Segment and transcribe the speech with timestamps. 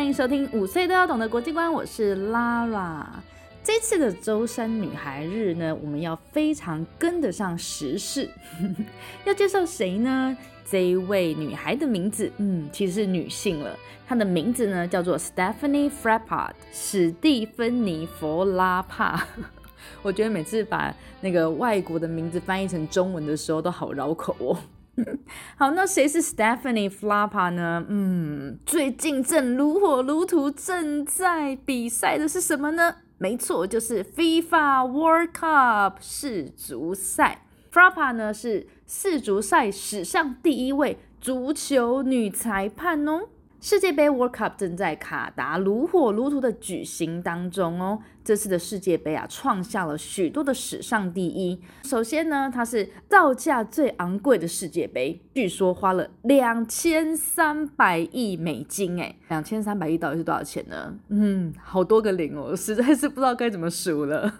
[0.00, 3.04] 欢迎收听五岁都要懂的国际观，我是 Lara。
[3.62, 8.26] 这次的周三女孩日呢，我们要非常跟得上时事。
[9.26, 10.34] 要介绍谁呢？
[10.64, 13.76] 这一位女孩的名字，嗯，其实是女性了。
[14.08, 19.26] 她的名字呢叫做 Stephanie Frappard，史蒂芬妮·弗拉帕。
[20.00, 24.56] 我觉得每次把那个外国的名字翻译成中文的时候，都好绕口哦。
[25.56, 27.84] 好，那谁是 Stephanie Flappa 呢？
[27.88, 32.96] 嗯，最近正如火如荼正在比赛的是什么呢？
[33.18, 37.46] 没错，就是 FIFA World Cup 世足赛。
[37.72, 43.28] Flappa 呢是世足赛史上第一位足球女裁判哦。
[43.62, 47.98] 世界杯 World Cup 正在卡达如火如荼的举行当中哦。
[48.24, 51.60] 这次的世界杯啊，创下了许多的史上第一。
[51.84, 58.98] 首先呢，它是造价最昂贵的世界杯，据说花了两千三百亿美金。
[58.98, 60.94] 诶，两千三百亿到底是多少钱呢？
[61.08, 64.32] 嗯，好多个零哦，实在是不知道该怎么数了。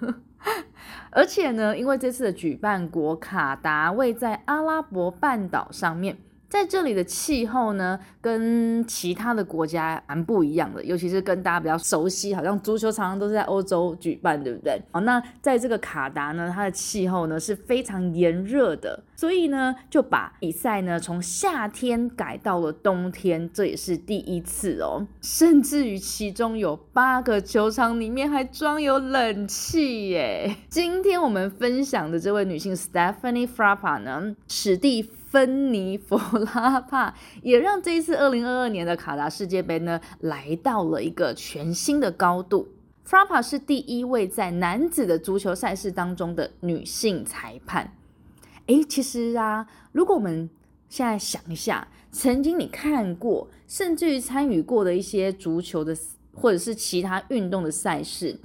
[1.10, 6.16] 而且呢，因为这次的举办国卡达位在阿拉伯半岛上面。
[6.50, 14.82] 在这里的气候呢，跟其他的国家蛮不一样的，尤其是跟大家比较熟悉，好像足球常常都是在欧洲举办，对不对？
[14.90, 25.06] 好，那在这个卡达呢，它的气候呢是非常炎热的，所以呢就把比赛呢从夏天改到了冬天，这也是第一次哦。
[25.20, 30.56] 甚至于其中有八个球场里面还装有冷气耶。
[30.68, 42.68] 今天我们分享的这位女性 Stephanie Frappa 呢，史蒂芬尼·弗拉帕 也让这一次二零二二年的卡达世界杯呢，来到了一个全新的高度。
[43.04, 47.96] 弗拉帕是第一位在男子的足球赛事当中的女性裁判。
[48.66, 50.50] 诶，其实啊，如果我们
[50.88, 55.96] 现在想一下，曾经你看过，甚至于参与过的一些足球的
[56.34, 58.40] 或者是其他运动的赛事，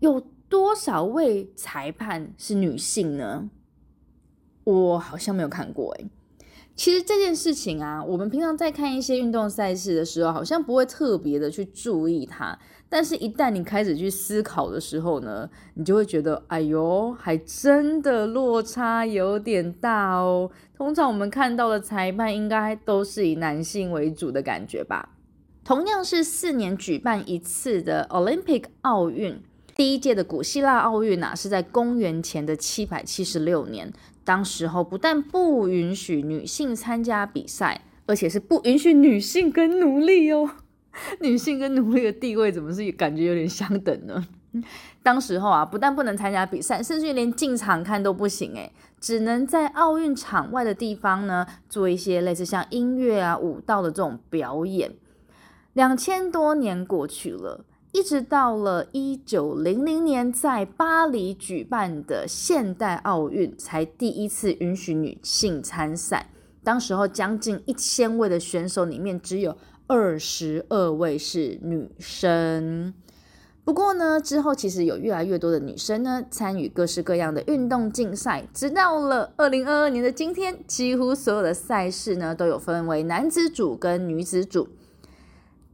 [0.00, 0.18] 有
[0.48, 3.50] 多少位裁判是女性呢？
[4.64, 6.06] 我好像没有看过诶，
[6.74, 12.58] 其实这件事情啊，我们平常在看一些运动赛事的时候，好像不会特别的去注意它。
[12.88, 20.50] 但是，一旦你开始去思考的时候呢，你就会觉得，哎呦，还真的落差有点大哦。
[20.76, 25.10] 通常我们看到的裁判，应该都是以男性为主的感觉吧。
[25.64, 29.42] 同样是四年举办一次的 Olympic 奥运，
[29.74, 33.92] 第一届的古希腊奥运啊，是在公元前的七百七十六年。
[34.24, 40.50] 当时候不但不允许女性参加比赛，而且是不允许女性跟奴隶哦。
[41.20, 44.26] 女性跟奴隶的地位怎么是感觉有点相等呢？
[45.02, 54.92] 当时候啊，不但不能参加比赛，甚至连进场看都不行诶，只能在奥运场外的地方呢，做一些类似像音乐啊、舞蹈的这种表演。
[55.72, 57.64] 两千多年过去了。
[57.94, 66.28] 一直到了一九零零年，在巴黎举办的现代奥运，才第一次允许女性参赛。
[66.64, 69.56] 当时候将近一千位的选手里面，只有
[69.86, 72.92] 二十二位是女生。
[73.62, 84.66] 不过呢，之后其实有越来越多的女生呢参与各式各样的运动竞赛，直到了二零二二年的今天，几乎所有的赛事呢都有分为男子组跟女子组。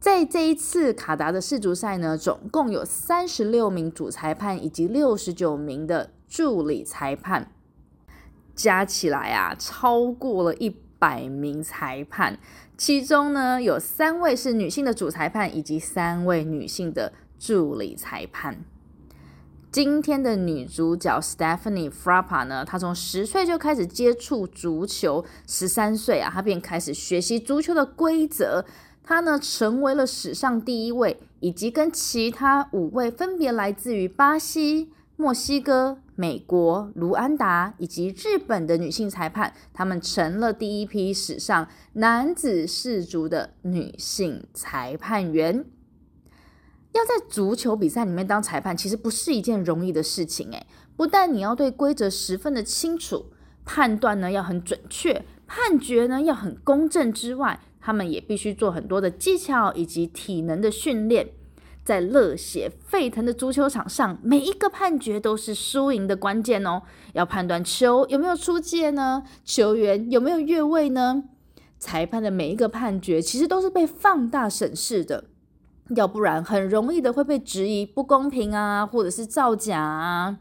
[0.01, 7.51] 在这一次卡达的世足赛呢，总共有三十六名主裁判以及六十九名的助理裁判，
[8.55, 12.39] 加起来啊，超过了一百名裁判。
[12.75, 18.65] 其中呢，有三位是女性的主裁判，以及三位女性的助理裁判。
[19.71, 28.65] 今天的女主角 Stephanie Frappa 呢，她从十岁就开始接触足球，十三岁啊，她便开始学习足球的规则。
[29.11, 45.65] 他呢，成为了史上第一位，以及跟其他五位分别来自于巴西、墨西哥、美国、卢安达以及日本的女性裁判，她们成了第一批史上男子世足的女性裁判员。
[46.93, 50.49] 要在足球比赛里面当裁判，其实不是一件容易的事情。
[50.53, 50.65] 诶，
[50.95, 53.25] 不但你要对规则十分的清楚，
[53.65, 61.29] 判断呢要很准确，判决呢要很公正之外，他们也必须做很多的技巧以及体能的训练。
[61.83, 66.83] 在热血沸腾的足球场上，每一个判决都是输赢的关键哦。
[67.13, 69.23] 要判断球有没有出界呢？
[69.43, 71.23] 球员有没有越位呢？
[71.79, 75.23] 裁判的每一个判决其实都是被放大审视的，
[75.95, 80.37] 要不然很容易的会被质疑不公平啊，或者是造假啊。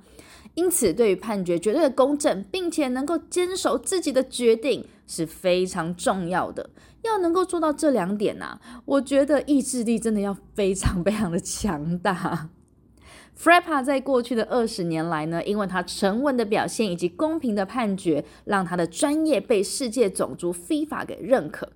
[0.61, 6.69] 因此，对于判决绝对的公正，并且能够坚守自己的决定是非常重要的。
[7.01, 12.51] 要能够做到这两点呐、我觉得意志力真的要非常非常的强大。
[13.43, 21.71] Frapa 在过去的二十年来呢，因为他沉稳的表现以及公平的判决，让他的专业被世界种族非法给认可。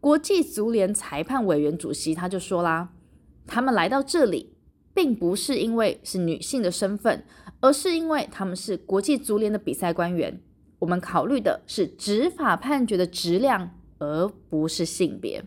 [0.00, 2.88] 国际足联裁判委员主席他就说啦，
[3.46, 4.55] 他们来到这里，
[4.96, 7.22] 并不是因为是女性的身份，
[7.60, 10.40] 而是因为他们是国际足联的比赛官员。
[10.80, 13.70] 我们考虑的是执法判决的质量。
[13.98, 15.42] 而不是性别。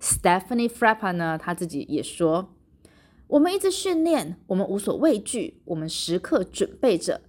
[0.00, 2.54] Stephanie Frappar 呢，他自己也说
[3.28, 7.20] ：“我们一直训练，我们无所畏惧，我们时刻准备着。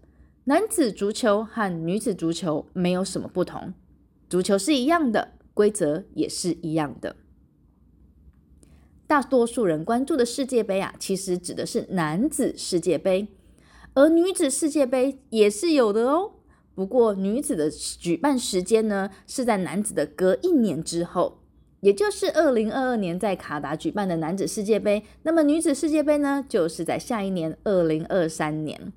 [0.45, 3.73] 男子足球和女子足球没有什么不同，
[4.29, 7.17] 足球是一样的，规则也是一样的。
[9.07, 13.27] 大多数人关注的世界杯啊，其实指的是男子世界杯，
[13.93, 16.33] 而女子世界杯也是有的哦。”
[16.75, 21.39] 不过，女子的举办时间呢，是在男子的隔一年之后，
[21.79, 25.03] 也就是二零二二年在卡达举办的男子世界杯。
[25.23, 28.93] 那么，女子世界杯呢，就是在下一年二零二三年。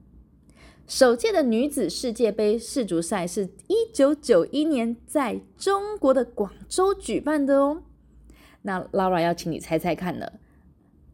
[0.87, 7.85] 首届的女子世界杯世足赛是一九九一年在中国的广州举办的哦。
[8.63, 10.35] 那 Lara 要请你猜猜看了，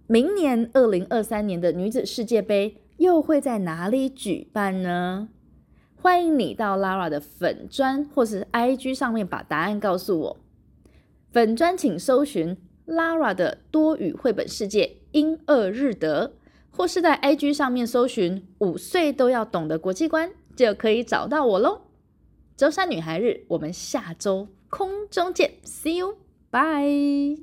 [0.06, 5.28] 明年二零二三年的女子世界杯又会在哪里举办呢？
[5.94, 10.36] 欢迎你到 Lara 的粉专或是 IG 上面把答案告诉我。
[11.32, 12.56] 粉专请搜寻
[12.86, 16.34] Lara 的多语绘本世界英俄日德，
[16.70, 21.82] 或是在 IG 上面搜寻五岁都要懂的国际观，就可以找到我喽。
[22.56, 26.16] 周三女孩日，我们下周空中见，See you
[26.50, 27.36] Bye.